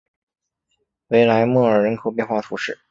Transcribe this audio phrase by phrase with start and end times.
[1.09, 2.79] 维莱莫尔人口变化图示